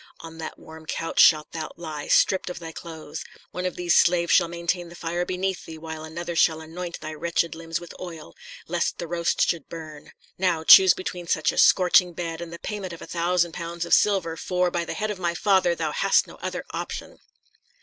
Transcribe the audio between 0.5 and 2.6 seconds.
warm couch shalt thou lie, stripped of